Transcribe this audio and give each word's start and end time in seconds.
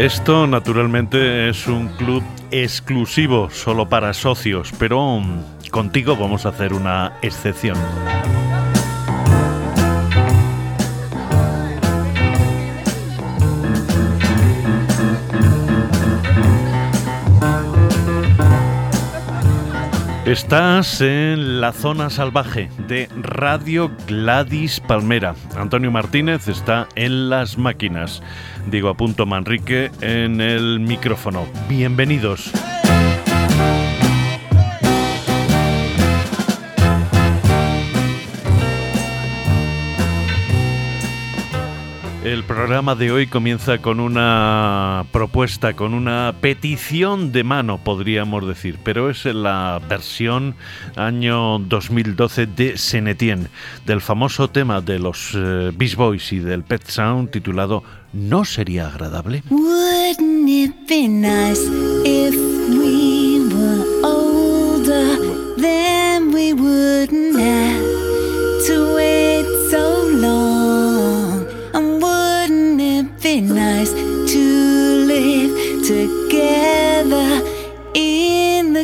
Esto 0.00 0.46
naturalmente 0.46 1.50
es 1.50 1.66
un 1.66 1.88
club 1.88 2.22
exclusivo 2.50 3.50
solo 3.50 3.86
para 3.86 4.14
socios, 4.14 4.72
pero 4.78 5.20
contigo 5.70 6.16
vamos 6.16 6.46
a 6.46 6.48
hacer 6.48 6.72
una 6.72 7.18
excepción. 7.20 7.76
Estás 20.30 21.00
en 21.00 21.60
la 21.60 21.72
zona 21.72 22.08
salvaje 22.08 22.68
de 22.86 23.08
Radio 23.20 23.90
Gladys 24.06 24.78
Palmera. 24.78 25.34
Antonio 25.56 25.90
Martínez 25.90 26.46
está 26.46 26.86
en 26.94 27.30
las 27.30 27.58
máquinas. 27.58 28.22
Digo 28.70 28.90
a 28.90 28.96
punto 28.96 29.26
Manrique 29.26 29.90
en 30.00 30.40
el 30.40 30.78
micrófono. 30.78 31.46
Bienvenidos. 31.68 32.52
El 42.30 42.44
programa 42.44 42.94
de 42.94 43.10
hoy 43.10 43.26
comienza 43.26 43.78
con 43.78 43.98
una 43.98 45.04
propuesta, 45.10 45.74
con 45.74 45.94
una 45.94 46.32
petición 46.40 47.32
de 47.32 47.42
mano, 47.42 47.78
podríamos 47.82 48.46
decir, 48.46 48.78
pero 48.84 49.10
es 49.10 49.24
la 49.24 49.80
versión 49.88 50.54
año 50.94 51.58
2012 51.58 52.46
de 52.46 52.78
Senetien, 52.78 53.48
del 53.84 54.00
famoso 54.00 54.48
tema 54.48 54.80
de 54.80 55.00
los 55.00 55.32
eh, 55.34 55.72
Beast 55.74 55.96
Boys 55.96 56.32
y 56.32 56.38
del 56.38 56.62
Pet 56.62 56.86
Sound 56.86 57.32
titulado 57.32 57.82
¿No 58.12 58.44
sería 58.44 58.86
agradable? 58.86 59.42
Wouldn't 59.50 60.48
it 60.48 60.88
be 60.88 61.08
nice 61.08 61.66
if 62.04 62.36
we 62.78 63.40
were 63.52 63.84
older? 64.04 65.18
Then 65.56 66.32
we 66.32 66.52
wouldn't 66.52 67.40
have 67.40 67.82
to 68.68 68.99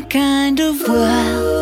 kind 0.08 0.60
of 0.60 0.80
world 0.88 1.55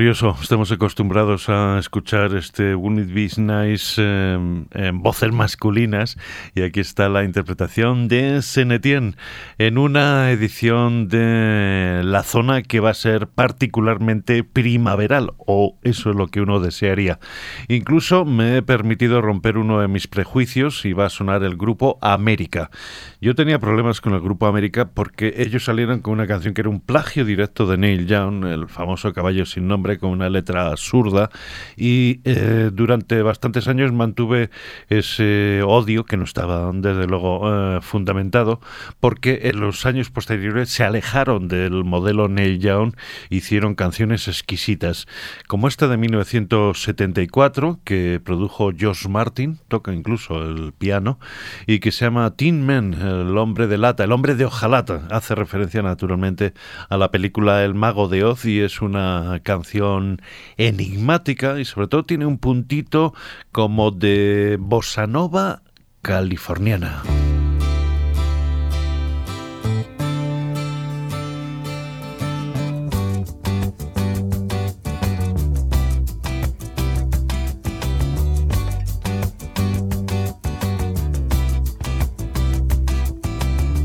Glorioso, 0.00 0.34
estamos 0.40 0.72
acostumbrados 0.72 1.50
a 1.50 1.78
escuchar 1.78 2.34
este 2.34 2.74
Wouldn't 2.74 3.10
It 3.10 3.36
Be 3.36 3.42
Nice 3.42 4.00
en 4.00 5.02
voces 5.02 5.30
masculinas 5.30 6.16
y 6.54 6.62
aquí 6.62 6.80
está 6.80 7.10
la 7.10 7.22
interpretación 7.22 8.08
de 8.08 8.40
Senetien 8.40 9.16
en 9.58 9.76
una 9.76 10.30
edición 10.30 11.08
de 11.08 12.00
la 12.02 12.22
zona 12.22 12.62
que 12.62 12.80
va 12.80 12.88
a 12.88 12.94
ser 12.94 13.26
particularmente 13.26 14.42
primaveral 14.42 15.34
o 15.36 15.76
eso 15.82 16.08
es 16.08 16.16
lo 16.16 16.28
que 16.28 16.40
uno 16.40 16.60
desearía. 16.60 17.18
Incluso 17.68 18.24
me 18.24 18.56
he 18.56 18.62
permitido 18.62 19.20
romper 19.20 19.58
uno 19.58 19.82
de 19.82 19.88
mis 19.88 20.08
prejuicios 20.08 20.86
y 20.86 20.94
va 20.94 21.04
a 21.04 21.10
sonar 21.10 21.42
el 21.42 21.58
grupo 21.58 21.98
América. 22.00 22.70
Yo 23.20 23.34
tenía 23.34 23.58
problemas 23.58 24.00
con 24.00 24.14
el 24.14 24.20
grupo 24.20 24.46
América 24.46 24.88
porque 24.94 25.34
ellos 25.36 25.66
salieron 25.66 26.00
con 26.00 26.14
una 26.14 26.26
canción 26.26 26.54
que 26.54 26.62
era 26.62 26.70
un 26.70 26.80
plagio 26.80 27.26
directo 27.26 27.66
de 27.66 27.76
Neil 27.76 28.06
Young, 28.06 28.46
el 28.46 28.66
famoso 28.66 29.12
caballo 29.12 29.44
sin 29.44 29.60
sin 29.60 29.68
con 29.98 30.10
una 30.10 30.28
letra 30.28 30.68
absurda 30.68 31.30
y 31.76 32.20
eh, 32.24 32.70
durante 32.72 33.22
bastantes 33.22 33.68
años 33.68 33.92
mantuve 33.92 34.50
ese 34.88 35.62
odio 35.62 36.04
que 36.04 36.16
no 36.16 36.24
estaba 36.24 36.70
desde 36.74 37.06
luego 37.06 37.42
eh, 37.46 37.78
fundamentado 37.80 38.60
porque 39.00 39.40
en 39.44 39.60
los 39.60 39.86
años 39.86 40.10
posteriores 40.10 40.68
se 40.70 40.84
alejaron 40.84 41.48
del 41.48 41.84
modelo 41.84 42.28
Neil 42.28 42.58
Young, 42.58 42.94
hicieron 43.30 43.74
canciones 43.74 44.28
exquisitas 44.28 45.06
como 45.46 45.68
esta 45.68 45.88
de 45.88 45.96
1974 45.96 47.80
que 47.84 48.20
produjo 48.22 48.70
Josh 48.78 49.06
Martin, 49.08 49.58
toca 49.68 49.92
incluso 49.92 50.42
el 50.42 50.72
piano 50.72 51.18
y 51.66 51.80
que 51.80 51.92
se 51.92 52.04
llama 52.04 52.36
Tin 52.36 52.64
Man, 52.64 52.94
el 52.94 53.36
hombre 53.38 53.66
de 53.66 53.78
lata, 53.78 54.04
el 54.04 54.12
hombre 54.12 54.34
de 54.34 54.44
hojalata, 54.44 55.02
hace 55.10 55.34
referencia 55.34 55.82
naturalmente 55.82 56.52
a 56.88 56.96
la 56.96 57.10
película 57.10 57.64
El 57.64 57.74
mago 57.74 58.08
de 58.08 58.24
Oz 58.24 58.44
y 58.44 58.60
es 58.60 58.82
una 58.82 59.40
canción 59.42 59.69
enigmática 60.56 61.58
y 61.60 61.64
sobre 61.64 61.88
todo 61.88 62.04
tiene 62.04 62.26
un 62.26 62.38
puntito 62.38 63.14
como 63.52 63.90
de 63.90 64.56
bossa 64.60 65.06
nova 65.06 65.62
californiana. 66.02 67.02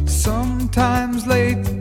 Sometimes 0.08 1.28
late 1.28 1.75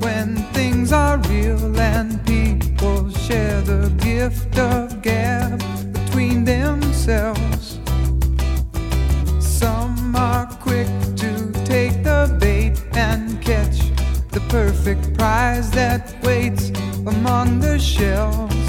the 3.83 3.91
gift 4.05 4.57
of 4.59 5.03
gab 5.03 5.59
between 5.93 6.45
themselves. 6.45 7.79
Some 9.41 10.15
are 10.15 10.47
quick 10.61 10.87
to 11.23 11.31
take 11.65 12.05
the 12.05 12.37
bait 12.41 12.77
and 12.95 13.43
catch 13.43 13.79
the 14.31 14.41
perfect 14.49 15.03
prize 15.19 15.71
that 15.73 16.15
waits 16.23 16.71
among 17.07 17.61
the 17.61 17.79
shells. 17.79 18.65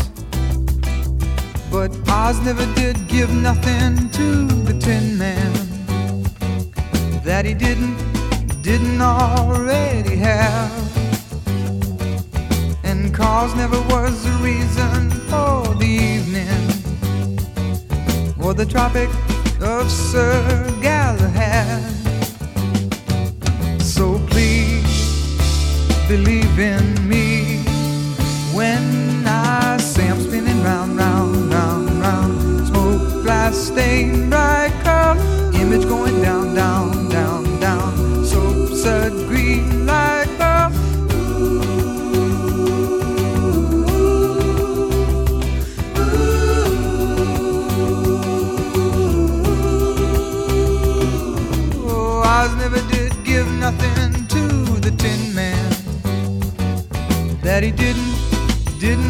But 1.72 1.92
Oz 2.10 2.40
never 2.44 2.66
did 2.74 2.98
give 3.08 3.32
nothing 3.32 4.10
to 4.20 4.28
the 4.68 4.76
Tin 4.80 5.18
Man 5.18 5.54
that 7.24 7.46
he 7.46 7.54
didn't 7.54 7.96
didn't 8.64 9.02
already 9.02 10.16
have. 10.16 10.95
Cause 13.16 13.56
never 13.56 13.80
was 13.84 14.24
the 14.26 14.32
reason 14.44 15.10
for 15.30 15.74
the 15.76 15.86
evening 15.86 16.68
or 18.44 18.54
the 18.54 18.66
Tropic 18.66 19.10
of 19.62 19.90
Sir 19.90 20.70
Galahad. 20.82 21.82
So 23.82 24.20
please 24.28 24.84
believe 26.10 26.60
in 26.60 27.08
me 27.08 27.60
when 28.54 29.26
I 29.26 29.78
say 29.78 30.10
I'm 30.10 30.20
spinning 30.20 30.62
round, 30.62 30.98
round, 30.98 31.54
round, 31.54 31.90
round. 32.02 32.68
Smoke, 32.68 33.24
glass, 33.24 33.56
stain, 33.56 34.30
bright 34.30 34.74
color, 34.84 35.18
image 35.54 35.88
going 35.88 36.22
down, 36.22 36.54
down, 36.54 36.92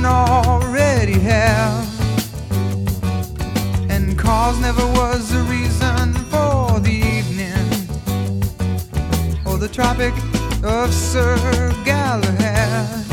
already 0.05 1.19
have. 1.19 1.87
And 3.89 4.17
cause 4.17 4.59
never 4.59 4.85
was 4.93 5.29
the 5.29 5.41
reason 5.43 6.13
for 6.31 6.79
the 6.79 7.01
evening 7.17 7.67
or 9.45 9.57
the 9.57 9.69
Tropic 9.69 10.13
of 10.63 10.93
Sir 10.93 11.37
Galahad. 11.83 13.04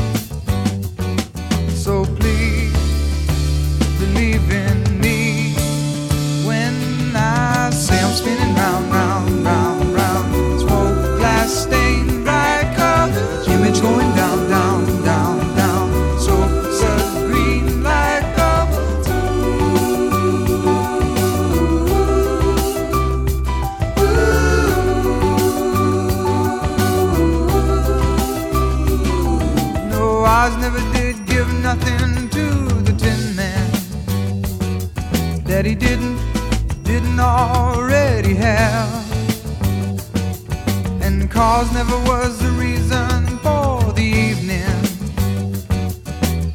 Cause 41.42 41.72
never 41.72 41.98
was 42.04 42.38
the 42.38 42.50
reason 42.50 43.26
for 43.38 43.92
the 43.94 44.08
evening 44.28 44.78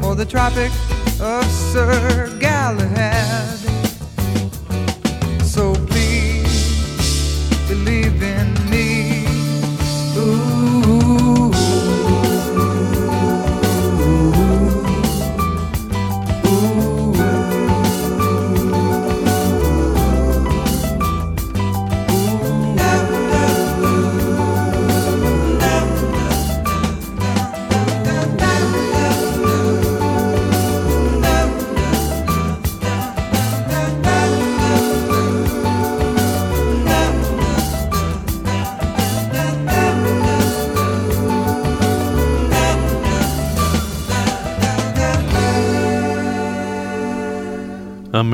or 0.01 0.15
the 0.15 0.25
Tropic 0.25 0.71
of 1.19 1.43
Sir 1.51 2.33
Galahad. 2.39 3.66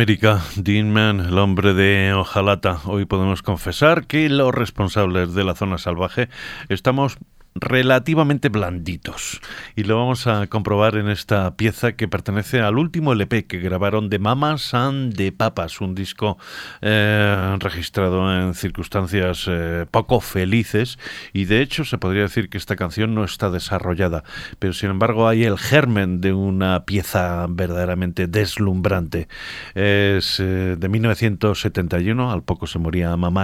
América, 0.03 0.41
Dean 0.57 0.91
Man, 0.91 1.21
el 1.21 1.37
hombre 1.37 1.73
de 1.73 2.11
Ojalata. 2.13 2.79
Hoy 2.83 3.05
podemos 3.05 3.41
confesar 3.41 4.05
que 4.05 4.27
los 4.27 4.53
responsables 4.53 5.33
de 5.33 5.45
la 5.45 5.55
zona 5.55 5.77
salvaje 5.77 6.27
estamos 6.67 7.17
relativamente 7.55 8.49
blanditos. 8.49 9.41
Y 9.75 9.83
lo 9.83 9.97
vamos 9.97 10.27
a 10.27 10.47
comprobar 10.47 10.95
en 10.95 11.09
esta 11.09 11.55
pieza 11.55 11.93
que 11.93 12.07
pertenece 12.07 12.61
al 12.61 12.77
último 12.77 13.13
LP 13.13 13.45
que 13.45 13.59
grabaron 13.59 14.09
de 14.09 14.19
Mamas 14.19 14.73
and 14.73 15.13
de 15.13 15.31
Papas, 15.31 15.79
un 15.81 15.95
disco 15.95 16.37
eh, 16.81 17.55
registrado 17.59 18.33
en 18.35 18.53
circunstancias 18.53 19.45
eh, 19.47 19.85
poco 19.89 20.19
felices 20.19 20.97
y 21.31 21.45
de 21.45 21.61
hecho 21.61 21.85
se 21.85 21.97
podría 21.97 22.23
decir 22.23 22.49
que 22.49 22.57
esta 22.57 22.75
canción 22.75 23.13
no 23.15 23.23
está 23.23 23.49
desarrollada, 23.49 24.23
pero 24.59 24.73
sin 24.73 24.89
embargo 24.89 25.27
hay 25.27 25.43
el 25.43 25.57
germen 25.57 26.21
de 26.21 26.33
una 26.33 26.85
pieza 26.85 27.45
verdaderamente 27.49 28.27
deslumbrante. 28.27 29.27
Es 29.75 30.39
eh, 30.39 30.75
de 30.77 30.89
1971, 30.89 32.31
al 32.31 32.43
poco 32.43 32.67
se 32.67 32.79
moría 32.79 33.15
Mamá 33.15 33.43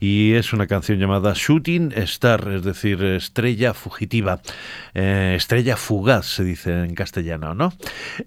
y 0.00 0.32
es 0.32 0.52
una 0.52 0.66
canción 0.66 0.98
llamada 0.98 1.32
Shooting 1.34 1.92
Star, 1.96 2.48
es 2.48 2.62
decir, 2.62 3.02
estrella 3.16 3.74
fugitiva, 3.74 4.40
eh, 4.94 5.34
estrella 5.36 5.76
fugaz 5.76 6.26
se 6.26 6.44
dice 6.44 6.84
en 6.84 6.94
castellano, 6.94 7.54
¿no? 7.54 7.72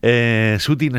Eh, 0.02 0.58
Shooting 0.60 0.96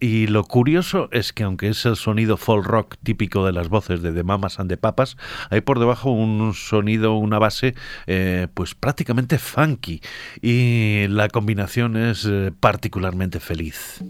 y 0.00 0.26
lo 0.26 0.44
curioso 0.44 1.08
es 1.12 1.32
que 1.32 1.44
aunque 1.44 1.68
es 1.68 1.84
el 1.86 1.96
sonido 1.96 2.36
folk 2.36 2.66
rock 2.66 2.96
típico 3.02 3.44
de 3.44 3.52
las 3.52 3.68
voces 3.68 4.02
de 4.02 4.12
The 4.12 4.22
Mamas 4.22 4.58
and 4.60 4.70
the 4.70 4.76
Papas, 4.76 5.16
hay 5.50 5.60
por 5.60 5.78
debajo 5.78 6.10
un 6.10 6.54
sonido, 6.54 7.16
una 7.16 7.38
base 7.38 7.74
eh, 8.06 8.48
pues 8.54 8.74
prácticamente 8.74 9.38
funky 9.38 10.00
y 10.40 11.06
la 11.08 11.28
combinación 11.28 11.96
es 11.96 12.26
eh, 12.28 12.52
particularmente 12.58 13.40
feliz. 13.40 14.02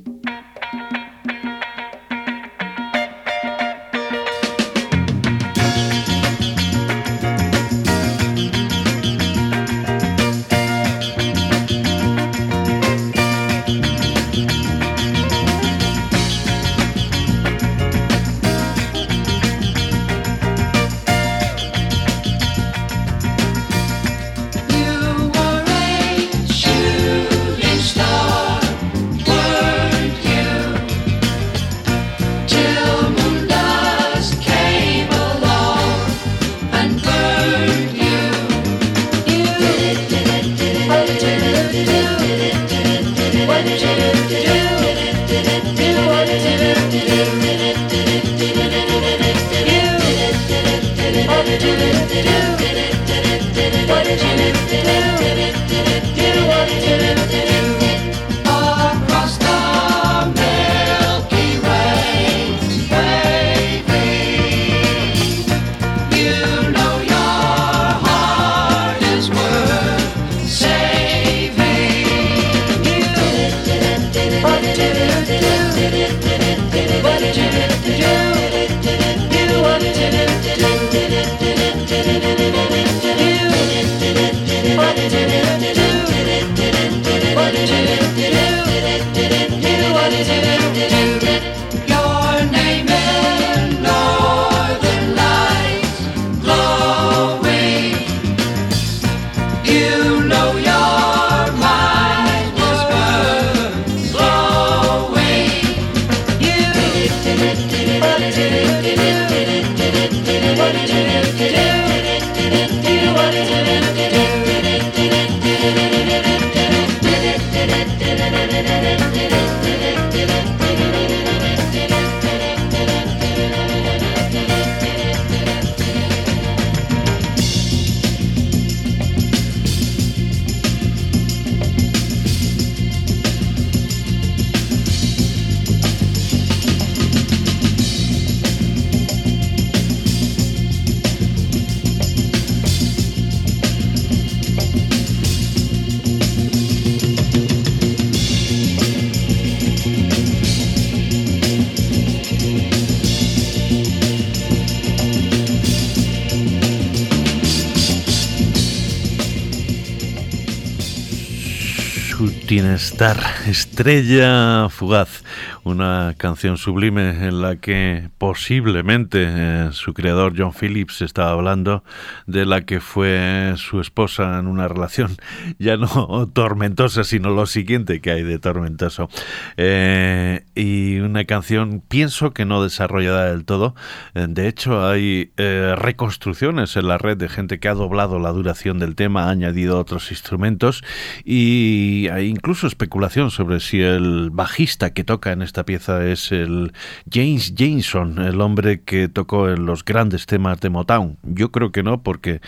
Estrella 163.79 164.69
Fugaz, 164.71 165.23
una 165.63 166.13
canción 166.19 166.57
sublime 166.57 167.11
en 167.11 167.41
la 167.41 167.55
que 167.55 168.09
posiblemente 168.29 169.25
eh, 169.27 169.69
su 169.73 169.95
creador 169.95 170.35
John 170.37 170.53
Phillips 170.53 171.01
estaba 171.01 171.31
hablando 171.31 171.83
de 172.27 172.45
la 172.45 172.61
que 172.61 172.79
fue 172.79 173.55
su 173.57 173.81
esposa 173.81 174.39
en 174.39 174.49
una 174.49 174.69
relación 174.69 175.17
ya 175.59 175.79
no 175.79 176.29
tormentosa, 176.35 177.05
sino 177.05 177.31
lo 177.31 177.47
siguiente 177.47 178.03
que 178.03 178.11
hay 178.11 178.25
de 178.25 178.39
tormentoso. 178.39 179.09
Eh, 179.57 180.45
y 180.55 180.99
una 180.99 181.25
canción, 181.25 181.83
pienso 181.89 182.35
que 182.35 182.45
no 182.45 182.63
desarrollada 182.63 183.31
del 183.31 183.47
todo. 183.47 183.75
Eh, 184.13 184.27
de 184.29 184.47
hecho, 184.47 184.87
hay 184.87 185.33
reconstrucciones 185.39 186.77
en 186.77 186.87
la 186.87 186.99
red 186.99 187.17
de 187.17 187.31
gente 187.31 187.59
que 187.59 187.69
ha 187.69 187.75
doblado 187.75 188.19
la 188.19 188.31
duración 188.33 188.79
del 188.79 188.95
tema, 188.95 189.25
ha 189.25 189.31
añadido 189.31 189.79
otros 189.79 190.11
instrumentos 190.11 190.85
y 191.25 192.09
hay 192.13 192.29
incluso 192.29 192.67
especulación 192.67 193.31
sobre 193.31 193.61
si 193.61 193.81
el 193.81 194.29
bajista 194.29 194.93
que 194.93 195.05
toca 195.05 195.33
en 195.33 195.41
esta 195.41 195.65
pieza 195.65 196.05
es 196.07 196.31
el 196.31 196.73
James 197.11 197.55
Jameson, 197.55 198.18
el 198.23 198.41
hombre 198.41 198.83
que 198.83 199.09
tocó 199.09 199.49
en 199.49 199.67
los 199.67 199.85
grandes 199.85 200.27
temas 200.27 200.61
de 200.61 200.71
Motown. 200.71 201.19
Yo 201.23 201.51
creo 201.51 201.73
que 201.73 201.83
no, 201.83 202.03
porque 202.03 202.41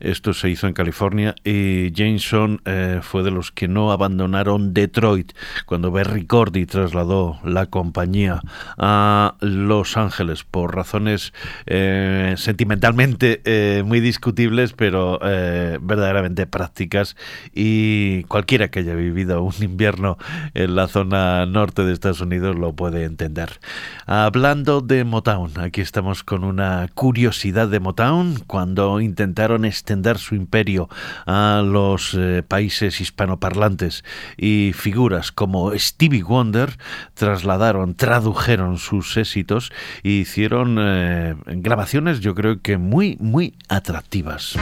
esto 0.00 0.32
se 0.32 0.50
hizo 0.50 0.66
en 0.66 0.72
California 0.72 1.34
y 1.44 1.92
Jameson 1.92 2.60
eh, 2.64 3.00
fue 3.02 3.22
de 3.22 3.30
los 3.30 3.52
que 3.52 3.68
no 3.68 3.92
abandonaron 3.92 4.74
Detroit 4.74 5.32
cuando 5.66 5.90
Berry 5.90 6.26
Gordy 6.28 6.66
trasladó 6.66 7.38
la 7.44 7.66
compañía 7.66 8.40
a 8.78 9.34
Los 9.40 9.96
Ángeles 9.96 10.44
por 10.44 10.74
razones 10.74 11.32
eh, 11.66 12.34
sentimentalmente 12.36 13.40
eh, 13.44 13.82
muy 13.84 14.00
discutibles, 14.00 14.72
pero 14.72 15.18
verdaderamente 15.18 16.46
prácticas 16.46 17.16
y 17.54 18.24
cualquiera 18.24 18.68
que 18.68 18.80
haya 18.80 18.94
vivido 18.94 19.42
un 19.42 19.54
invierno 19.60 20.18
en 20.54 20.76
la 20.76 20.88
zona 20.88 21.46
norte 21.46 21.84
de 21.84 21.92
Estados 21.92 22.20
Unidos 22.20 22.56
lo 22.56 22.72
puede 22.74 23.04
entender. 23.04 23.60
Hablando 24.06 24.80
de 24.80 25.04
Motown, 25.16 25.58
aquí 25.60 25.80
estamos 25.80 26.22
con 26.22 26.44
una 26.44 26.90
curiosidad 26.92 27.68
de 27.68 27.80
Motown 27.80 28.38
cuando 28.46 29.00
intentaron 29.00 29.64
extender 29.64 30.18
su 30.18 30.34
imperio 30.34 30.90
a 31.24 31.62
los 31.64 32.12
eh, 32.12 32.42
países 32.46 33.00
hispanoparlantes 33.00 34.04
y 34.36 34.74
figuras 34.74 35.32
como 35.32 35.72
Stevie 35.74 36.22
Wonder 36.22 36.76
trasladaron, 37.14 37.94
tradujeron 37.94 38.76
sus 38.76 39.16
éxitos 39.16 39.72
e 40.02 40.10
hicieron 40.10 40.76
eh, 40.78 41.34
grabaciones 41.46 42.20
yo 42.20 42.34
creo 42.34 42.60
que 42.60 42.76
muy, 42.76 43.16
muy 43.18 43.54
atractivas. 43.70 44.54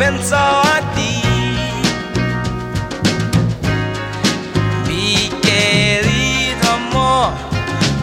Pienso 0.00 0.34
a 0.34 0.80
ti. 0.94 1.22
Mi 4.88 5.28
querido 5.42 6.70
amor 6.70 7.32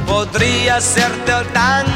podría 0.05 0.79
serte 0.79 1.33
tan 1.53 1.86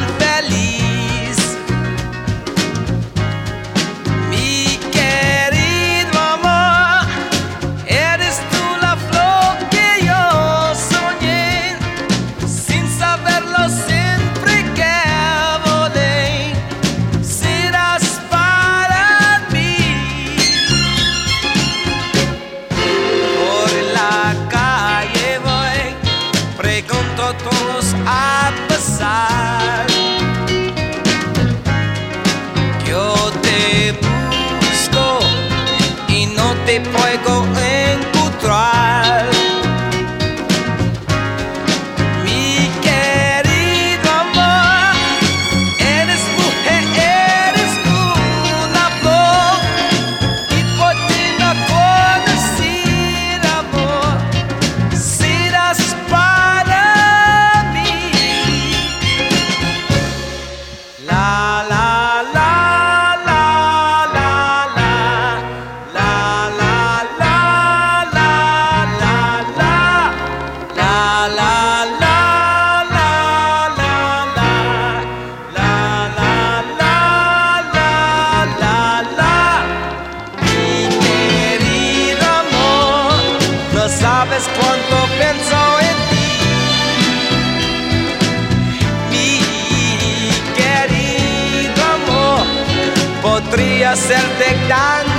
certa 93.96 94.46
idade 94.46 95.11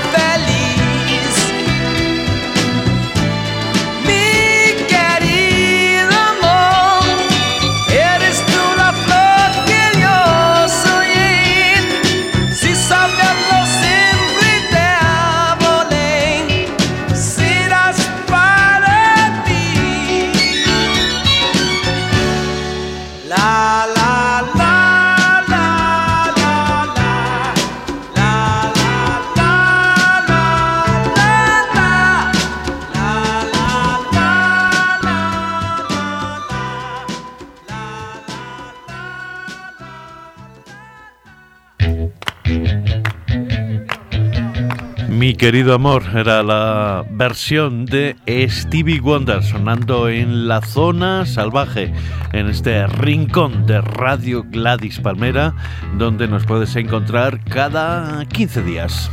querido 45.42 45.74
amor 45.74 46.04
era 46.14 46.44
la 46.44 47.04
versión 47.10 47.84
de 47.84 48.14
Stevie 48.48 49.00
Wonder 49.00 49.42
sonando 49.42 50.08
en 50.08 50.46
la 50.46 50.60
zona 50.60 51.26
salvaje, 51.26 51.92
en 52.32 52.46
este 52.46 52.86
rincón 52.86 53.66
de 53.66 53.80
Radio 53.80 54.44
Gladys 54.48 55.00
Palmera, 55.00 55.52
donde 55.98 56.28
nos 56.28 56.46
puedes 56.46 56.76
encontrar 56.76 57.40
cada 57.42 58.24
15 58.26 58.62
días. 58.62 59.10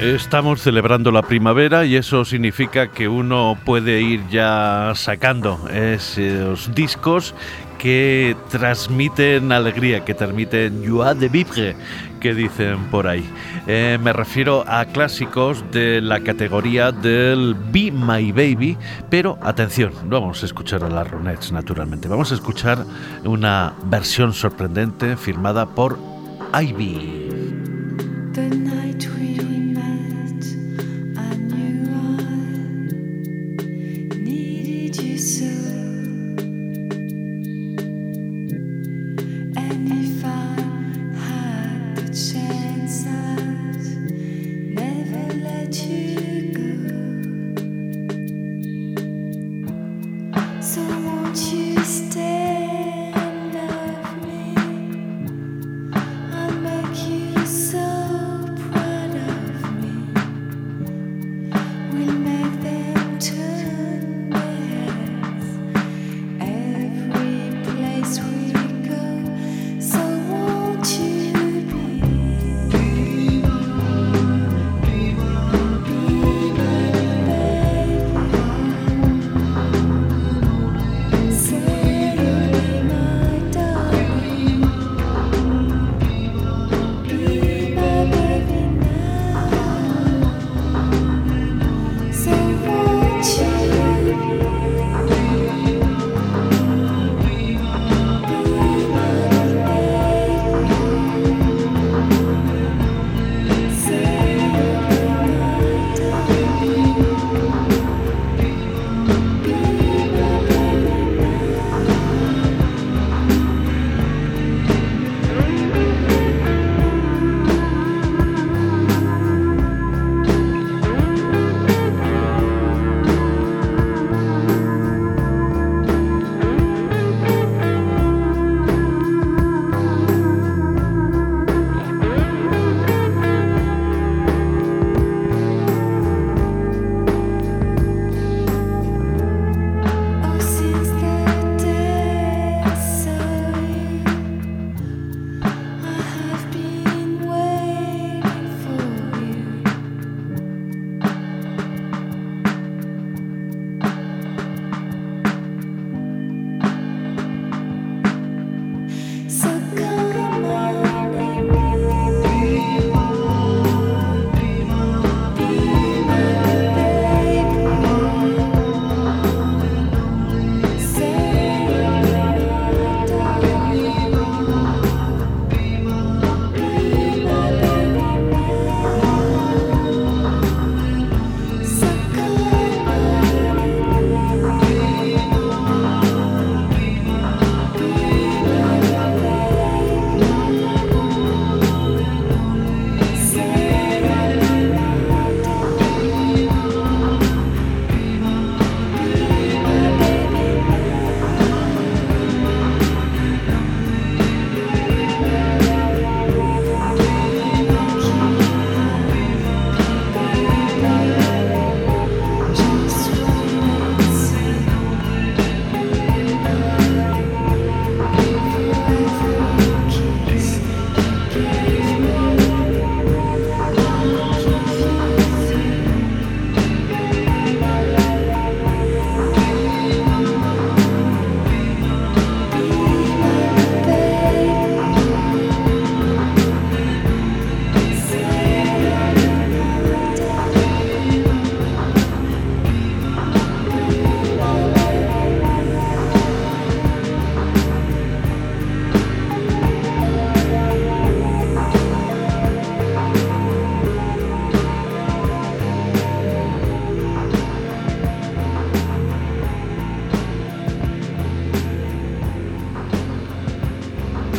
Estamos 0.00 0.60
celebrando 0.60 1.10
la 1.10 1.22
primavera 1.22 1.86
y 1.86 1.96
eso 1.96 2.26
significa 2.26 2.88
que 2.88 3.08
uno 3.08 3.56
puede 3.64 4.02
ir 4.02 4.20
ya 4.28 4.92
sacando 4.94 5.58
esos 5.72 6.74
discos 6.74 7.34
que 7.78 8.36
transmiten 8.50 9.52
alegría, 9.52 10.04
que 10.04 10.12
transmiten 10.12 10.84
joie 10.86 11.14
de 11.14 11.28
vivre, 11.30 11.76
que 12.20 12.34
dicen 12.34 12.76
por 12.90 13.06
ahí. 13.06 13.24
Eh, 13.66 13.98
me 14.02 14.12
refiero 14.12 14.64
a 14.68 14.84
clásicos 14.84 15.64
de 15.72 16.02
la 16.02 16.20
categoría 16.20 16.92
del 16.92 17.54
Be 17.54 17.90
My 17.90 18.32
Baby, 18.32 18.76
pero 19.08 19.38
atención, 19.42 19.92
no 20.04 20.20
vamos 20.20 20.42
a 20.42 20.46
escuchar 20.46 20.84
a 20.84 20.90
las 20.90 21.10
Ronettes, 21.10 21.52
naturalmente. 21.52 22.06
Vamos 22.06 22.32
a 22.32 22.34
escuchar 22.34 22.84
una 23.24 23.72
versión 23.86 24.34
sorprendente 24.34 25.16
firmada 25.16 25.66
por 25.66 25.98
Ivy. 26.52 27.36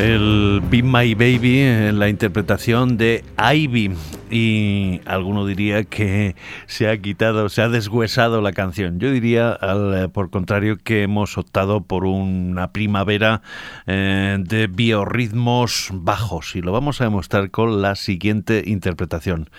El 0.07 0.61
Be 0.71 0.83
My 0.83 1.15
Baby 1.15 1.59
en 1.59 1.99
la 1.99 2.07
interpretación 2.07 2.95
de 2.95 3.25
Ivy 3.37 3.91
y 4.29 5.01
alguno 5.05 5.45
diría 5.45 5.83
que 5.83 6.35
se 6.65 6.89
ha 6.89 6.97
quitado, 6.97 7.49
se 7.49 7.61
ha 7.61 7.69
deshuesado 7.69 8.41
la 8.41 8.51
canción. 8.51 8.99
Yo 8.99 9.11
diría, 9.11 9.51
al, 9.51 9.93
eh, 9.95 10.09
por 10.09 10.29
contrario, 10.29 10.77
que 10.77 11.03
hemos 11.03 11.37
optado 11.37 11.81
por 11.81 12.05
una 12.05 12.71
primavera 12.71 13.41
eh, 13.85 14.37
de 14.39 14.67
biorritmos 14.67 15.89
bajos 15.93 16.55
y 16.55 16.61
lo 16.61 16.71
vamos 16.71 17.01
a 17.01 17.05
demostrar 17.05 17.51
con 17.51 17.81
la 17.81 17.95
siguiente 17.95 18.63
interpretación. 18.65 19.49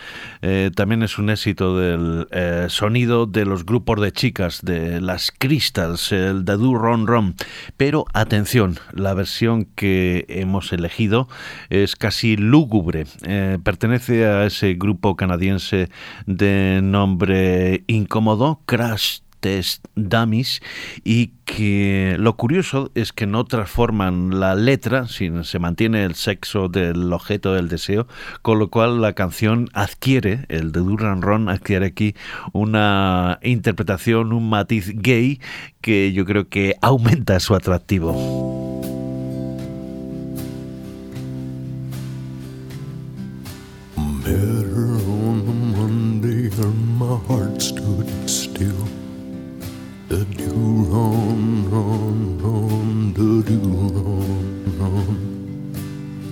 Eh, 0.42 0.70
también 0.74 1.02
es 1.02 1.18
un 1.18 1.30
éxito 1.30 1.78
del 1.78 2.26
eh, 2.30 2.66
sonido 2.68 3.26
de 3.26 3.44
los 3.44 3.64
grupos 3.64 4.00
de 4.00 4.12
chicas, 4.12 4.60
de 4.62 5.00
las 5.00 5.32
Crystals, 5.36 6.12
el 6.12 6.44
Dadu 6.44 6.74
Ron 6.74 7.06
Ron. 7.06 7.34
Pero 7.76 8.04
atención, 8.12 8.78
la 8.92 9.14
versión 9.14 9.64
que 9.64 10.26
hemos 10.28 10.72
elegido 10.72 11.28
es 11.70 11.96
casi 11.96 12.36
lúgubre. 12.36 13.06
Pertenece 13.62 14.26
a 14.26 14.46
ese 14.46 14.57
grupo 14.78 15.16
canadiense 15.16 15.88
de 16.26 16.80
nombre 16.82 17.84
incómodo, 17.86 18.60
Crash 18.66 19.20
Test 19.40 19.86
Dummies 19.94 20.60
y 21.04 21.32
que 21.44 22.16
lo 22.18 22.36
curioso 22.36 22.90
es 22.94 23.12
que 23.12 23.26
no 23.26 23.44
transforman 23.44 24.40
la 24.40 24.54
letra, 24.54 25.06
sino 25.06 25.44
se 25.44 25.58
mantiene 25.58 26.04
el 26.04 26.14
sexo 26.14 26.68
del 26.68 27.12
objeto 27.12 27.54
del 27.54 27.68
deseo, 27.68 28.06
con 28.42 28.58
lo 28.58 28.68
cual 28.68 29.00
la 29.00 29.14
canción 29.14 29.68
adquiere, 29.72 30.44
el 30.48 30.72
de 30.72 30.80
Duran 30.80 31.22
Ron 31.22 31.48
adquiere 31.48 31.86
aquí 31.86 32.14
una 32.52 33.38
interpretación, 33.42 34.32
un 34.32 34.48
matiz 34.48 34.92
gay 34.94 35.40
que 35.80 36.12
yo 36.12 36.24
creo 36.24 36.48
que 36.48 36.76
aumenta 36.82 37.40
su 37.40 37.54
atractivo. 37.54 38.67
Met 44.28 44.66
her 44.76 44.92
on 45.08 45.40
a 45.48 45.56
Monday 45.78 46.44
and 46.62 46.80
my 46.98 47.16
heart 47.28 47.62
stood 47.62 48.10
still. 48.28 48.84
The 50.08 50.26
do 50.36 50.52
ron 50.92 51.70
ron 51.70 52.38
ron, 52.42 53.14
the 53.14 53.42
do 53.48 53.58
ron 53.96 54.78
ron. 54.78 55.16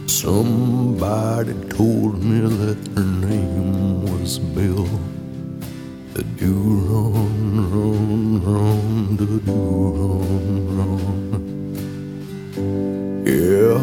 Somebody 0.06 1.54
told 1.70 2.22
me 2.22 2.40
that 2.40 2.80
her 2.96 3.10
name 3.28 4.02
was 4.02 4.38
Bill. 4.40 4.88
The 6.12 6.24
do 6.42 6.54
ron 6.90 7.34
ron 7.72 8.42
ron, 8.44 9.16
the 9.16 9.40
do 9.48 9.58
ron 9.96 10.44
ron. 10.76 11.42
Yeah, 13.24 13.80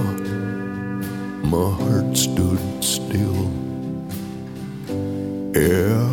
my 1.49 1.67
heart 1.81 2.15
stood 2.15 2.61
still. 2.83 3.62
Yeah, 5.55 6.09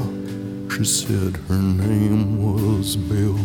she 0.69 0.85
said 0.85 1.39
her 1.49 1.57
name 1.57 2.43
was 2.45 2.95
Bill. 2.95 3.39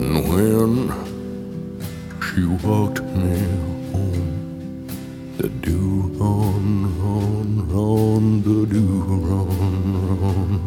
And 0.00 0.26
when 0.26 0.88
she 2.22 2.46
walked 2.66 3.02
me 3.02 3.38
home, 3.92 4.86
the 5.36 5.50
do 5.50 6.10
ron 6.16 6.66
ron 6.98 7.68
ron, 7.68 8.42
the 8.42 8.64
do 8.72 8.86
ron 9.28 9.92
ron. 10.18 10.62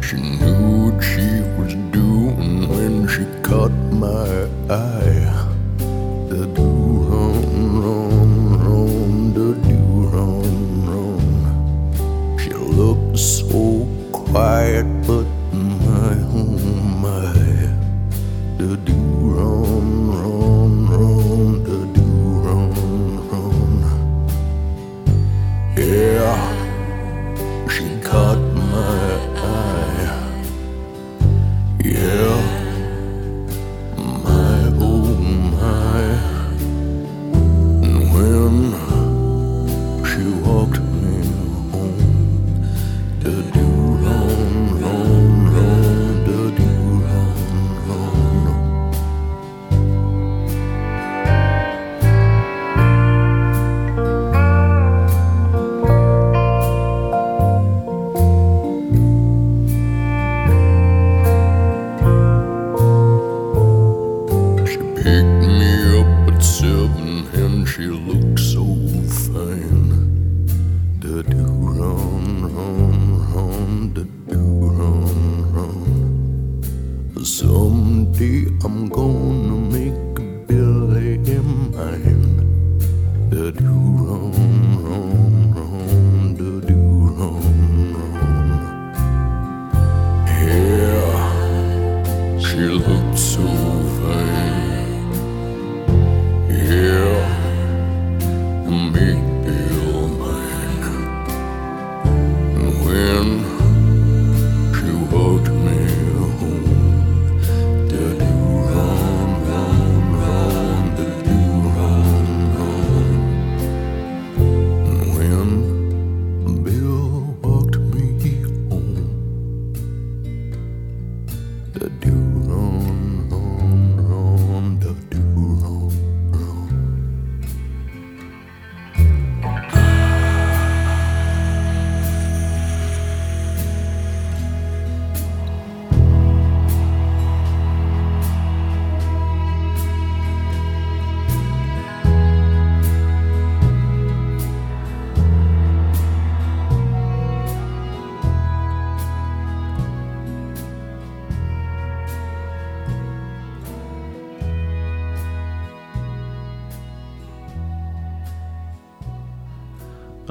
She 0.00 0.16
knew 0.16 0.92
what 0.92 1.02
she 1.02 1.28
was 1.58 1.74
doing 1.90 2.68
when 2.68 3.08
she 3.08 3.24
caught 3.42 3.76
my 3.90 4.46
eye. 4.72 4.89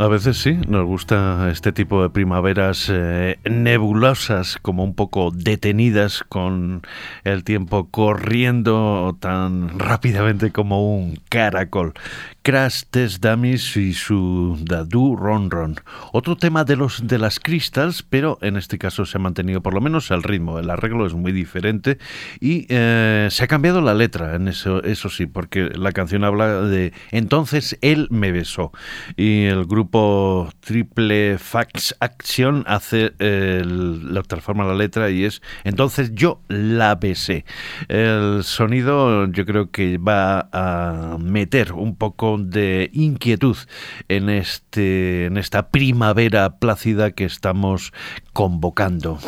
Veces 0.10 0.38
sí, 0.38 0.58
nos 0.68 0.86
gusta 0.86 1.50
este 1.52 1.72
tipo 1.72 2.02
de 2.02 2.10
primaveras 2.10 2.90
eh, 2.92 3.40
nebulosas, 3.50 4.58
como 4.62 4.84
un 4.84 4.94
poco 4.94 5.32
detenidas 5.32 6.24
con 6.28 6.82
el 7.24 7.44
tiempo 7.44 7.88
corriendo 7.90 9.16
tan 9.20 9.80
rápidamente 9.80 10.52
como 10.52 10.96
un 10.96 11.20
caracol. 11.30 11.94
Crash 12.42 12.84
Test 12.90 13.24
Dummies 13.24 13.76
y 13.78 13.94
su 13.94 14.58
Dadu 14.62 15.16
Ron 15.16 15.52
Ron. 15.52 15.76
Otro 16.14 16.38
tema 16.38 16.64
de 16.64 16.76
los 16.76 17.06
de 17.06 17.18
las 17.18 17.40
Crystals, 17.40 18.04
pero 18.04 18.38
en 18.42 18.56
este 18.56 18.78
caso 18.78 19.06
se 19.06 19.18
ha 19.18 19.22
mantenido 19.22 19.62
por 19.62 19.74
lo 19.74 19.82
menos 19.82 20.10
el 20.12 20.24
ritmo. 20.24 20.60
El 20.60 20.70
arreglo 20.70 21.06
es 21.06 21.14
muy 21.14 21.32
diferente 21.32 21.98
y 22.40 22.66
eh, 22.70 23.28
se 23.30 23.44
ha 23.44 23.48
cambiado 23.48 23.82
la 23.82 23.94
letra 23.94 24.36
en 24.36 24.48
eso, 24.48 24.82
eso 24.84 25.10
sí, 25.10 25.26
porque 25.26 25.70
la 25.76 25.92
canción 25.92 26.24
habla 26.24 26.62
de 26.62 26.94
entonces 27.12 27.78
él 27.82 28.08
me 28.10 28.32
besó 28.32 28.72
y 29.18 29.46
el 29.46 29.66
grupo 29.66 30.50
Triple 30.62 31.38
Fax 31.38 31.96
Action 32.00 32.64
hace 32.68 33.14
el, 33.20 34.14
la 34.14 34.24
transforma 34.24 34.64
la 34.66 34.76
letra 34.76 35.10
y 35.10 35.26
es 35.26 35.42
entonces 35.64 36.14
yo 36.14 36.42
la 36.48 36.96
besé. 36.96 37.46
El 37.88 38.44
sonido 38.44 39.28
yo 39.32 39.46
creo 39.46 39.72
que 39.72 39.98
va 39.98 40.50
a 40.52 41.18
meter 41.20 41.74
un 41.74 41.96
poco 41.96 42.29
de 42.38 42.90
inquietud 42.94 43.58
en 44.08 44.30
este 44.30 45.26
en 45.26 45.38
esta 45.38 45.70
primavera 45.70 46.60
plácida 46.60 47.12
que 47.12 47.26
estamos 47.26 47.94
convocando. 48.34 49.20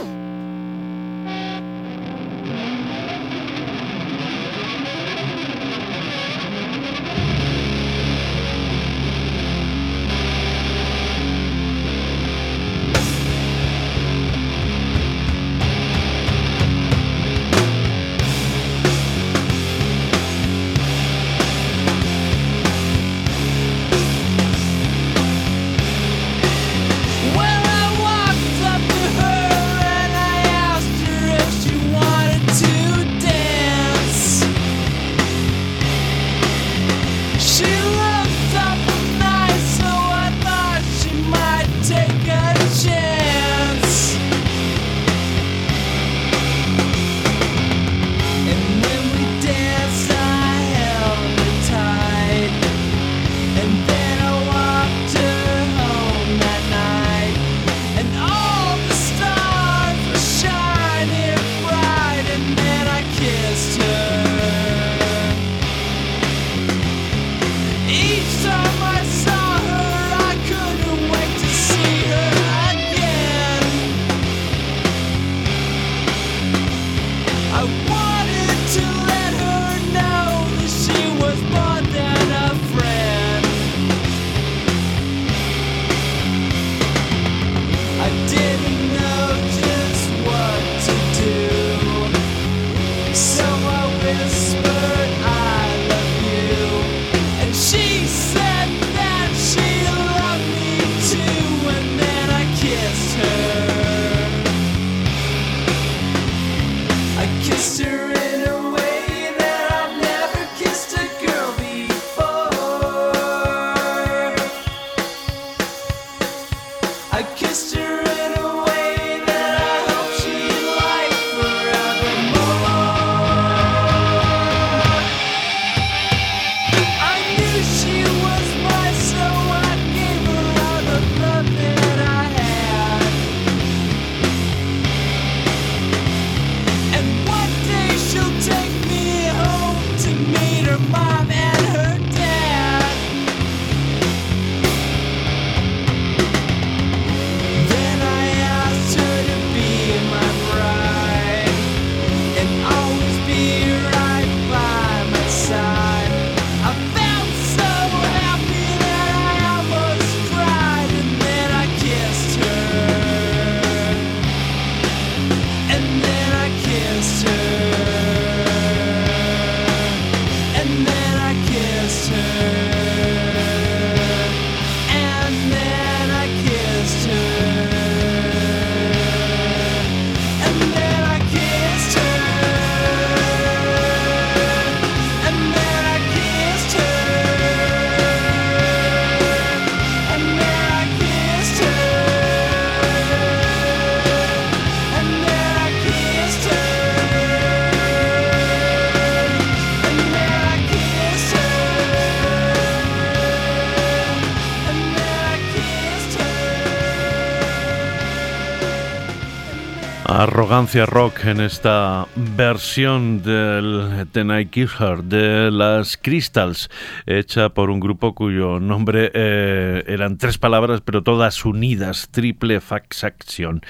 Arrogancia 210.22 210.86
rock 210.86 211.26
en 211.26 211.42
esta 211.42 212.06
versión 212.16 213.24
del 213.24 214.08
The 214.12 214.26
Night 214.26 214.50
Killer 214.50 215.04
de 215.04 215.50
las 215.50 215.96
Crystals, 215.96 216.70
hecha 217.06 217.50
por 217.50 217.70
un 217.70 217.80
grupo 217.80 218.14
cuyo 218.14 218.60
nombre 218.60 219.12
eh, 219.14 219.84
eran 219.88 220.18
tres 220.18 220.38
palabras, 220.38 220.82
pero 220.82 221.04
todas 221.04 221.46
unidas, 221.46 222.10
triple 222.12 222.60
fax 222.60 223.06
action. 223.06 223.62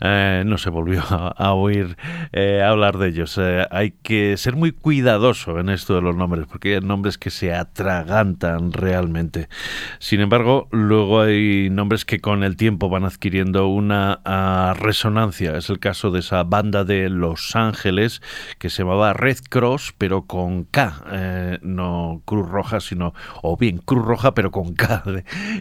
Eh, 0.00 0.44
no 0.46 0.56
se 0.56 0.70
volvió 0.70 1.02
a, 1.10 1.34
a 1.36 1.52
oír 1.52 1.96
eh, 2.32 2.62
hablar 2.62 2.96
de 2.96 3.08
ellos. 3.08 3.36
Eh, 3.38 3.66
hay 3.70 3.90
que 3.90 4.36
ser 4.38 4.56
muy 4.56 4.72
cuidadoso 4.72 5.58
en 5.58 5.68
esto 5.68 5.94
de 5.94 6.02
los 6.02 6.16
nombres, 6.16 6.46
porque 6.46 6.76
hay 6.76 6.80
nombres 6.80 7.18
que 7.18 7.30
se 7.30 7.52
atragantan 7.54 8.72
realmente. 8.72 9.48
Sin 9.98 10.20
embargo, 10.20 10.68
luego 10.70 11.20
hay 11.20 11.68
nombres 11.70 12.06
que 12.06 12.20
con 12.20 12.44
el 12.44 12.56
tiempo 12.56 12.88
van 12.88 13.04
adquiriendo 13.04 13.68
una 13.68 14.20
ah, 14.24 14.74
resonancia. 14.78 15.56
Es 15.56 15.68
el 15.68 15.78
caso 15.78 16.10
de 16.10 16.20
esa 16.20 16.44
banda 16.44 16.84
de 16.84 17.10
Los 17.10 17.54
Ángeles 17.56 17.89
Que 18.58 18.70
se 18.70 18.82
llamaba 18.82 19.12
Red 19.12 19.38
Cross, 19.48 19.94
pero 19.98 20.22
con 20.26 20.64
K, 20.64 21.02
eh, 21.10 21.58
no 21.62 22.22
Cruz 22.24 22.48
Roja, 22.48 22.80
sino, 22.80 23.14
o 23.42 23.56
bien 23.56 23.78
Cruz 23.78 24.04
Roja, 24.04 24.34
pero 24.34 24.50
con 24.50 24.74
K 24.74 25.02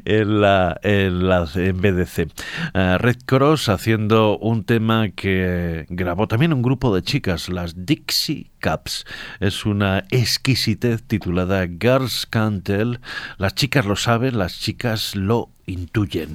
en, 0.05 0.41
la, 0.41 0.79
en, 0.83 1.27
la- 1.27 1.47
en 1.55 1.81
vez 1.81 1.95
de 1.95 2.05
C. 2.05 2.27
Eh, 2.73 2.97
Red 2.99 3.17
Cross 3.25 3.69
haciendo 3.69 4.37
un 4.37 4.63
tema 4.63 5.09
que 5.09 5.85
grabó 5.89 6.27
también 6.27 6.53
un 6.53 6.61
grupo 6.61 6.93
de 6.95 7.01
chicas, 7.01 7.49
las 7.49 7.85
Dixie 7.85 8.51
Caps. 8.59 9.05
Es 9.39 9.65
una 9.65 10.03
exquisitez 10.11 11.03
titulada 11.03 11.65
Girls 11.67 12.25
Can't 12.29 12.63
Tell. 12.63 12.99
Las 13.37 13.55
chicas 13.55 13.85
lo 13.85 13.95
saben, 13.95 14.37
las 14.37 14.59
chicas 14.59 15.15
lo 15.15 15.49
intuyen. 15.65 16.33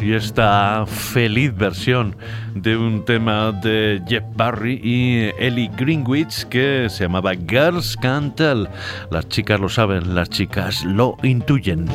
Y 0.00 0.12
esta 0.12 0.84
feliz 0.86 1.52
versión 1.56 2.14
de 2.54 2.76
un 2.76 3.04
tema 3.04 3.50
de 3.50 4.00
Jeff 4.06 4.22
Barry 4.36 4.80
y 4.80 5.30
Ellie 5.44 5.68
Greenwich 5.76 6.44
que 6.44 6.86
se 6.88 7.02
llamaba 7.02 7.32
Girls 7.34 7.96
Can't. 8.00 8.40
Las 9.10 9.28
chicas 9.28 9.58
lo 9.58 9.68
saben, 9.68 10.14
las 10.14 10.30
chicas 10.30 10.84
lo 10.84 11.16
intuyen. 11.24 11.86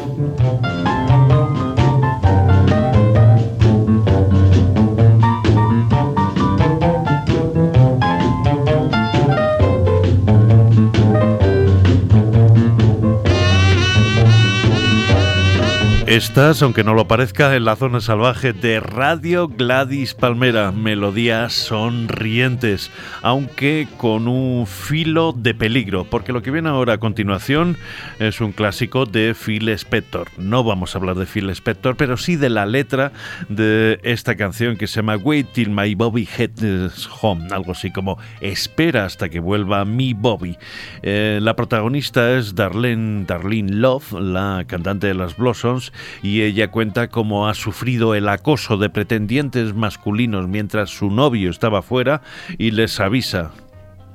Estás, 16.15 16.61
aunque 16.61 16.85
no 16.85 16.93
lo 16.93 17.09
parezca, 17.09 17.57
en 17.57 17.65
la 17.65 17.75
zona 17.75 17.99
salvaje 17.99 18.53
de 18.53 18.79
Radio 18.79 19.49
Gladys 19.49 20.13
Palmera. 20.13 20.71
Melodías 20.71 21.51
sonrientes, 21.51 22.89
aunque 23.21 23.89
con 23.97 24.29
un 24.29 24.65
filo 24.65 25.33
de 25.33 25.53
peligro, 25.53 26.05
porque 26.05 26.31
lo 26.31 26.41
que 26.41 26.51
viene 26.51 26.69
ahora 26.69 26.93
a 26.93 26.97
continuación 26.99 27.75
es 28.19 28.39
un 28.39 28.53
clásico 28.53 29.05
de 29.05 29.35
Phil 29.35 29.67
Spector. 29.67 30.29
No 30.37 30.63
vamos 30.63 30.95
a 30.95 30.99
hablar 30.99 31.17
de 31.17 31.25
Phil 31.25 31.49
Spector, 31.49 31.97
pero 31.97 32.15
sí 32.15 32.37
de 32.37 32.49
la 32.49 32.65
letra 32.65 33.11
de 33.49 33.99
esta 34.03 34.37
canción 34.37 34.77
que 34.77 34.87
se 34.87 35.01
llama 35.01 35.17
Wait 35.17 35.51
Till 35.51 35.69
My 35.69 35.95
Bobby 35.95 36.29
Heads 36.37 37.09
Home, 37.19 37.49
algo 37.51 37.73
así 37.73 37.91
como 37.91 38.17
Espera 38.39 39.03
hasta 39.03 39.27
que 39.27 39.41
vuelva 39.41 39.83
mi 39.83 40.13
Bobby. 40.13 40.57
Eh, 41.01 41.39
la 41.41 41.57
protagonista 41.57 42.37
es 42.37 42.55
Darlene, 42.55 43.25
Darlene 43.25 43.73
Love, 43.73 44.13
la 44.13 44.63
cantante 44.65 45.07
de 45.07 45.13
las 45.13 45.35
Blossoms, 45.35 45.91
y 46.21 46.41
ella 46.41 46.71
cuenta 46.71 47.09
cómo 47.09 47.47
ha 47.47 47.53
sufrido 47.53 48.15
el 48.15 48.27
acoso 48.27 48.77
de 48.77 48.89
pretendientes 48.89 49.73
masculinos 49.73 50.47
mientras 50.47 50.89
su 50.89 51.09
novio 51.09 51.49
estaba 51.49 51.81
fuera 51.81 52.21
y 52.57 52.71
les 52.71 52.99
avisa. 52.99 53.51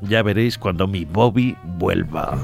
Ya 0.03 0.23
veréis 0.23 0.59
cuando 0.59 0.87
mi 0.87 1.05
Bobby 1.05 1.57
vuelva. 1.79 2.39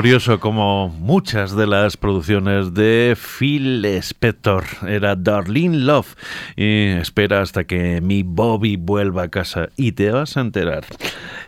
Glorioso 0.00 0.40
como 0.40 0.88
muchas 0.88 1.54
de 1.54 1.66
las 1.66 1.98
producciones 1.98 2.72
de 2.72 3.14
Phil 3.38 3.84
Spector. 3.84 4.64
Era 4.88 5.14
Darlene 5.14 5.76
Love. 5.76 6.16
Y 6.56 6.86
espera 6.92 7.42
hasta 7.42 7.64
que 7.64 8.00
mi 8.00 8.22
Bobby 8.22 8.76
vuelva 8.76 9.24
a 9.24 9.28
casa 9.28 9.68
y 9.76 9.92
te 9.92 10.10
vas 10.10 10.38
a 10.38 10.40
enterar. 10.40 10.86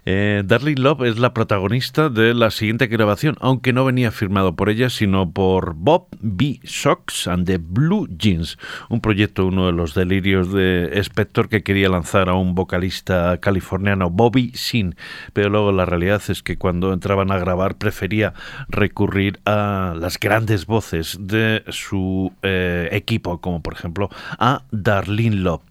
Eh, 0.05 0.43
Love 0.77 1.03
es 1.03 1.19
la 1.19 1.33
protagonista 1.33 2.09
de 2.09 2.35
la 2.35 2.51
siguiente 2.51 2.89
grabación, 2.89 3.37
aunque 3.41 3.73
no 3.73 3.85
venía 3.85 4.11
firmado 4.11 4.57
por 4.57 4.69
ella, 4.69 4.91
sino 4.91 5.31
por 5.31 5.75
Bob 5.75 6.09
B. 6.21 6.59
Sox 6.65 7.29
and 7.29 7.47
the 7.47 7.59
Blue 7.59 8.09
Jeans, 8.19 8.59
un 8.89 9.01
proyecto, 9.01 9.47
uno 9.47 9.67
de 9.67 9.73
los 9.73 9.95
delirios 9.95 10.53
de 10.53 10.91
Spector 11.05 11.49
que 11.49 11.63
quería 11.63 11.89
lanzar 11.89 12.29
a 12.29 12.35
un 12.35 12.55
vocalista 12.55 13.39
californiano, 13.39 14.11
Bobby 14.11 14.51
Sin, 14.55 14.97
pero 15.33 15.51
luego 15.51 15.71
la 15.71 15.85
realidad 15.85 16.23
es 16.29 16.43
que 16.43 16.57
cuando 16.57 16.93
entraban 16.93 17.31
a 17.31 17.39
grabar 17.39 17.77
prefería 17.77 18.35
recurrir 18.69 19.39
a 19.45 19.95
las 19.97 20.19
grandes 20.19 20.67
voces 20.67 21.17
de 21.21 21.63
su 21.69 22.33
eh, 22.43 22.89
equipo, 22.91 23.41
como 23.41 23.63
por 23.63 23.75
ejemplo 23.75 24.11
a 24.39 24.65
Darlene 24.73 25.37
Love, 25.37 25.63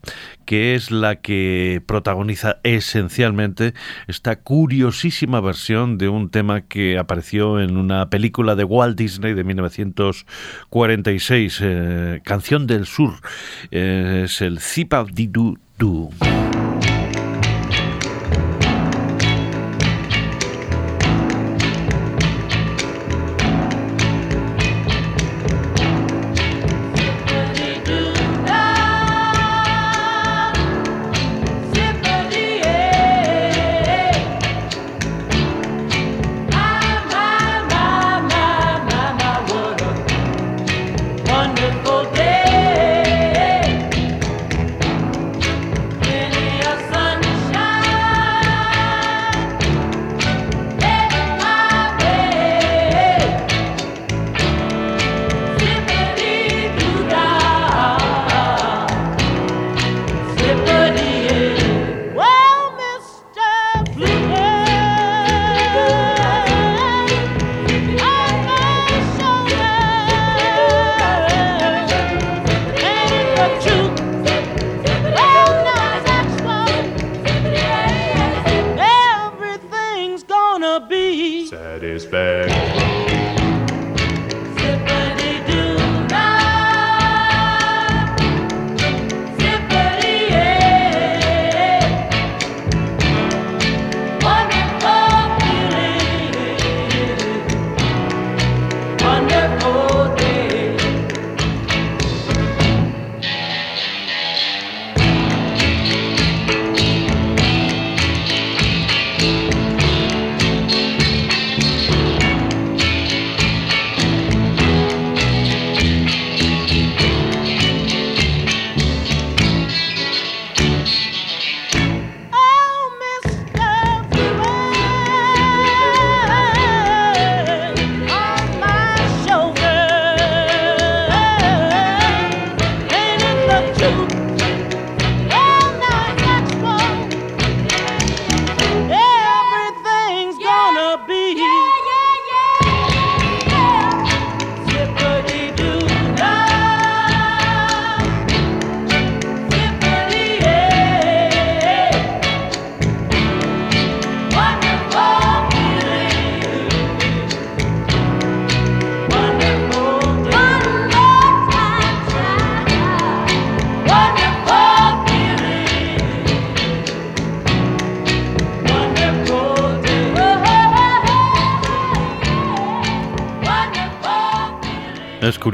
que 0.51 0.75
es 0.75 0.91
la 0.91 1.21
que 1.21 1.81
protagoniza 1.85 2.57
esencialmente 2.63 3.73
esta 4.09 4.35
curiosísima 4.35 5.39
versión 5.39 5.97
de 5.97 6.09
un 6.09 6.29
tema 6.29 6.59
que 6.59 6.97
apareció 6.97 7.61
en 7.61 7.77
una 7.77 8.09
película 8.09 8.55
de 8.55 8.65
Walt 8.65 8.97
Disney 8.97 9.33
de 9.33 9.45
1946, 9.45 11.59
eh, 11.63 12.19
Canción 12.25 12.67
del 12.67 12.85
Sur. 12.85 13.13
Eh, 13.71 14.23
es 14.25 14.41
el 14.41 14.59
Zipa 14.59 15.05
Didu 15.05 15.57
Du. 15.77 16.09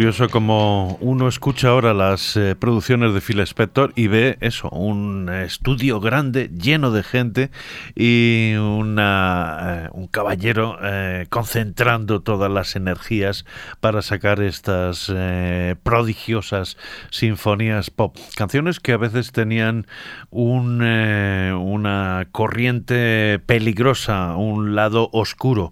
Curioso 0.07 0.29
como 0.29 0.97
uno 1.01 1.27
escucha 1.27 1.67
ahora 1.67 1.93
las 1.93 2.37
eh, 2.37 2.55
producciones 2.57 3.13
de 3.13 3.19
Phil 3.19 3.41
Spector 3.41 3.91
y 3.93 4.07
ve 4.07 4.37
eso, 4.39 4.69
un 4.69 5.16
estudio 5.29 5.99
grande 5.99 6.49
lleno 6.49 6.91
de 6.91 7.03
gente 7.03 7.51
y 7.95 8.55
una, 8.55 9.85
eh, 9.85 9.89
un 9.93 10.07
caballero 10.07 10.77
eh, 10.81 11.25
concentrando 11.29 12.21
todas 12.21 12.51
las 12.51 12.75
energías 12.75 13.45
para 13.79 14.01
sacar 14.01 14.41
estas 14.41 15.11
eh, 15.13 15.75
prodigiosas 15.83 16.77
sinfonías 17.09 17.89
pop. 17.89 18.15
Canciones 18.35 18.79
que 18.79 18.93
a 18.93 18.97
veces 18.97 19.31
tenían 19.31 19.87
un, 20.29 20.81
una 20.81 22.27
corriente 22.31 23.39
peligrosa, 23.45 24.35
un 24.35 24.75
lado 24.75 25.09
oscuro, 25.13 25.71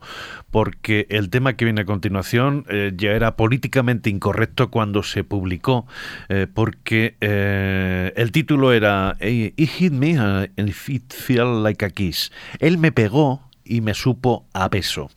porque 0.51 1.05
el 1.09 1.29
tema 1.29 1.53
que 1.53 1.65
viene 1.65 1.81
a 1.81 1.85
continuación 1.85 2.65
ya 2.95 3.11
era 3.11 3.35
políticamente 3.35 4.09
incorrecto 4.09 4.71
cuando 4.71 5.03
se 5.03 5.23
publicó, 5.23 5.85
porque 6.53 7.17
el 7.19 8.31
título 8.31 8.71
era 8.71 9.17
He 9.55 9.65
hit 9.65 9.91
me 9.91 10.17
uh, 10.17 10.47
and 10.57 10.69
it 10.69 11.13
felt 11.13 11.63
like 11.63 11.83
a 11.83 11.89
kiss. 11.89 12.31
Él 12.59 12.77
me 12.77 12.91
pegó 12.91 13.41
y 13.65 13.81
me 13.81 13.93
supo 13.93 14.45
a 14.53 14.69
beso. 14.69 15.09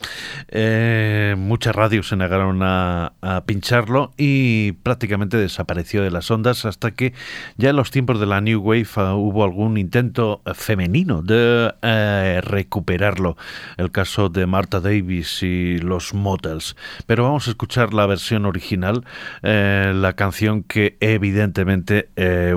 Eh, 0.48 1.34
muchas 1.38 1.76
radios 1.76 2.08
se 2.08 2.16
negaron 2.16 2.62
a, 2.62 3.12
a 3.20 3.44
pincharlo 3.44 4.12
y 4.16 4.72
prácticamente 4.72 5.36
desapareció 5.36 6.02
de 6.02 6.10
las 6.10 6.30
ondas 6.30 6.64
hasta 6.64 6.92
que 6.92 7.12
ya 7.56 7.70
en 7.70 7.76
los 7.76 7.90
tiempos 7.90 8.18
de 8.20 8.26
la 8.26 8.40
New 8.40 8.60
Wave 8.60 8.88
ah, 8.96 9.14
hubo 9.14 9.44
algún 9.44 9.76
intento 9.78 10.42
femenino 10.54 11.22
de 11.22 11.72
eh, 11.82 12.40
recuperarlo. 12.42 13.36
El 13.76 13.90
caso 13.90 14.28
de 14.28 14.46
Martha 14.46 14.80
Davis 14.80 15.42
y 15.42 15.78
los 15.78 16.14
Motels. 16.14 16.76
Pero 17.06 17.24
vamos 17.24 17.46
a 17.46 17.50
escuchar 17.50 17.94
la 17.94 18.06
versión 18.06 18.46
original, 18.46 19.04
eh, 19.42 19.92
la 19.94 20.14
canción 20.14 20.62
que 20.62 20.96
evidentemente 21.00 22.08
eh, 22.16 22.54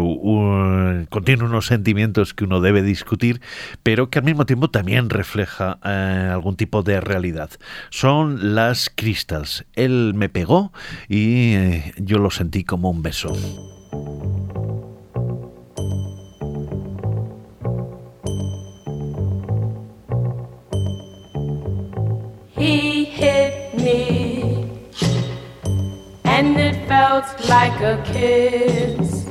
contiene 1.10 1.44
unos 1.44 1.68
sentimientos 1.68 2.34
que 2.34 2.44
uno 2.44 2.62
debe 2.62 2.82
discutir, 2.82 3.42
pero 3.84 4.10
que 4.10 4.20
al 4.20 4.26
mismo 4.26 4.46
tiempo 4.46 4.70
también 4.70 5.10
refleja 5.10 5.80
eh, 5.84 6.30
algún 6.32 6.56
tipo 6.56 6.84
de 6.84 7.02
realidad. 7.02 7.50
Son 7.90 8.54
las 8.54 8.92
Crystals. 8.94 9.66
Él 9.74 10.14
me 10.16 10.30
pegó 10.30 10.72
y 11.10 11.54
eh, 11.56 11.94
yo 11.98 12.20
lo 12.20 12.30
sentí 12.30 12.64
como 12.64 12.92
un 12.92 13.02
beso. 13.02 13.34
He 22.56 23.06
hit 23.06 23.74
me, 23.74 24.70
and 26.26 26.60
it 26.60 26.76
felt 26.88 27.26
like 27.50 27.82
a 27.82 27.98
kiss. 28.04 29.26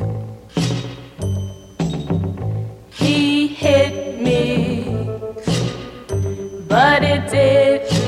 He 2.90 3.46
hit 3.46 4.20
me. 4.20 4.79
but 6.70 7.02
it 7.02 7.28
did. 7.28 7.99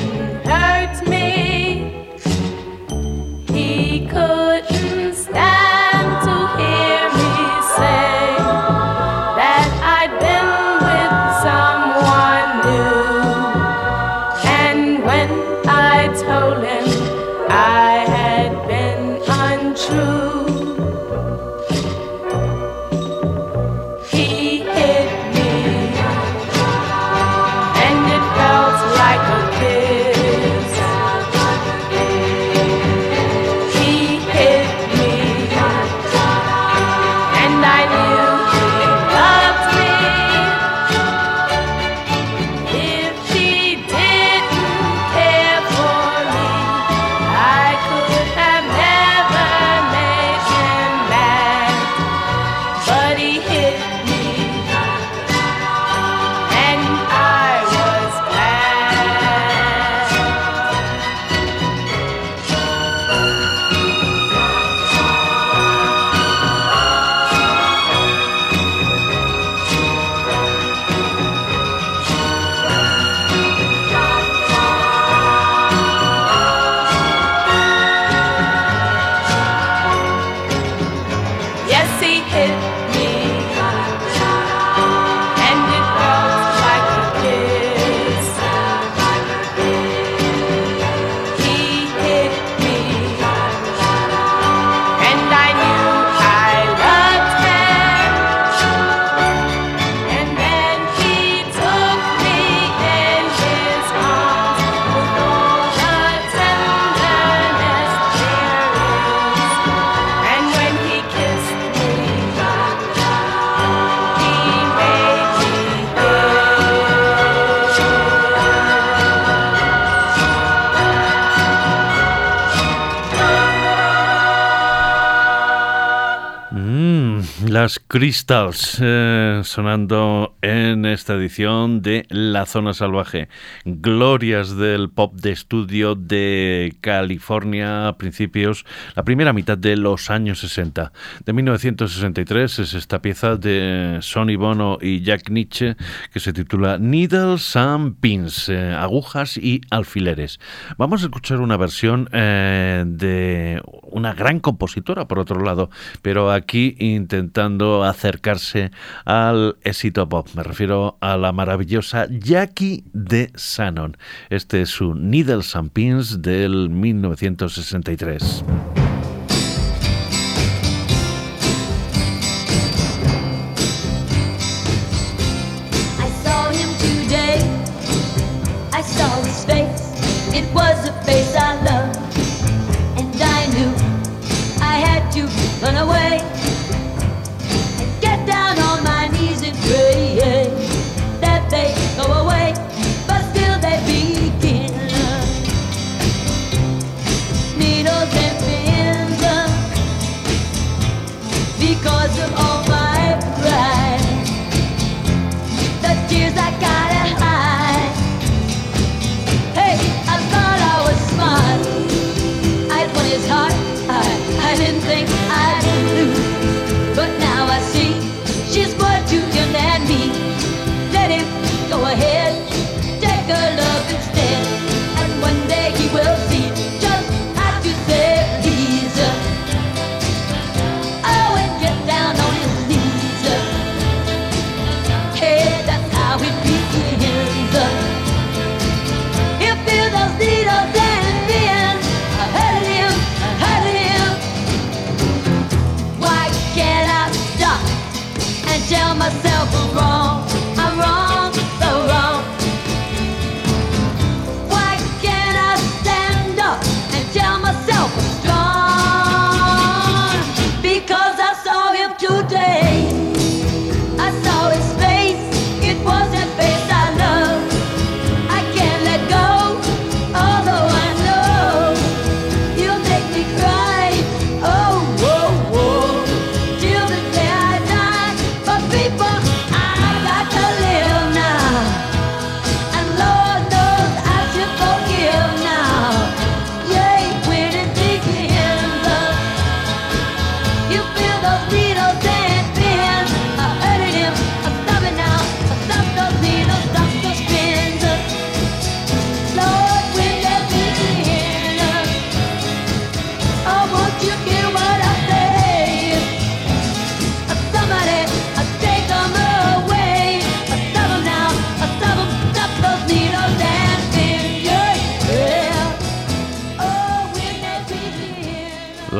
Crystals 127.92 128.78
eh, 128.80 129.42
sonando 129.44 130.34
en 130.40 130.86
esta 130.86 131.12
edición 131.12 131.82
de 131.82 132.06
La 132.08 132.46
Zona 132.46 132.72
Salvaje. 132.72 133.28
Glorias 133.66 134.56
del 134.56 134.88
pop 134.88 135.14
de 135.14 135.32
estudio 135.32 135.94
de 135.94 136.74
California 136.80 137.88
a 137.88 137.98
principios, 137.98 138.64
la 138.96 139.04
primera 139.04 139.34
mitad 139.34 139.58
de 139.58 139.76
los 139.76 140.08
años 140.08 140.40
60. 140.40 140.90
De 141.26 141.32
1963 141.34 142.60
es 142.60 142.72
esta 142.72 143.02
pieza 143.02 143.36
de 143.36 143.98
Sonny 144.00 144.36
Bono 144.36 144.78
y 144.80 145.02
Jack 145.02 145.28
Nietzsche 145.28 145.76
que 146.14 146.20
se 146.20 146.32
titula 146.32 146.78
Needles 146.78 147.56
and 147.56 148.00
Pins, 148.00 148.48
eh, 148.48 148.72
agujas 148.72 149.36
y 149.36 149.60
alfileres. 149.68 150.40
Vamos 150.78 151.02
a 151.02 151.04
escuchar 151.04 151.40
una 151.40 151.58
versión 151.58 152.08
eh, 152.12 152.84
de 152.86 153.60
una 153.82 154.14
gran 154.14 154.40
compositora, 154.40 155.06
por 155.06 155.18
otro 155.18 155.44
lado, 155.44 155.68
pero 156.00 156.32
aquí 156.32 156.74
intentando 156.78 157.81
a 157.84 157.90
acercarse 157.90 158.70
al 159.04 159.56
éxito 159.62 160.08
pop. 160.08 160.28
Me 160.34 160.42
refiero 160.42 160.96
a 161.00 161.16
la 161.16 161.32
maravillosa 161.32 162.06
Jackie 162.10 162.84
de 162.92 163.30
Shannon. 163.36 163.96
Este 164.30 164.62
es 164.62 164.70
su 164.70 164.94
Needles 164.94 165.54
and 165.56 165.70
Pins 165.70 166.22
del 166.22 166.70
1963. 166.70 168.44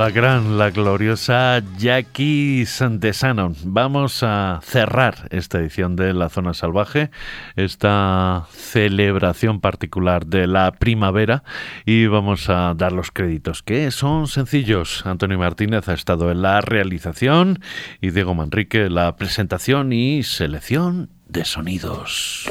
La 0.03 0.11
gran, 0.11 0.59
la 0.59 0.71
gloriosa 0.71 1.63
Jackie 1.79 2.67
Santesano. 2.67 3.55
Vamos 3.63 4.25
a 4.25 4.59
cerrar 4.65 5.29
esta 5.31 5.61
edición 5.61 5.95
de 5.95 6.13
La 6.13 6.29
Zona 6.29 6.55
Salvaje, 6.55 7.13
esta 7.55 8.49
celebración 8.51 9.61
particular 9.61 10.27
de 10.27 10.49
la 10.49 10.73
primavera 10.73 11.45
y 11.87 12.09
vamos 12.09 12.49
a 12.49 12.75
dar 12.75 12.91
los 12.91 13.13
créditos 13.13 13.63
que 13.63 13.93
son 13.93 14.27
sencillos. 14.27 15.07
Antonio 15.07 15.39
Martínez 15.39 15.89
ha 15.89 15.95
estado 15.95 16.33
en 16.33 16.43
la 16.43 16.61
realización 16.63 17.61
y 18.01 18.11
Diego 18.11 18.35
Manrique 18.35 18.87
en 18.87 18.97
la 18.97 19.15
presentación 19.15 19.93
y 19.93 20.25
selección 20.25 21.11
de 21.29 21.45
sonidos. 21.45 22.51